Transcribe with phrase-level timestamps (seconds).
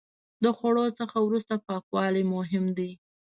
[0.43, 2.91] د خوړو څخه وروسته پاکوالی مهم دی.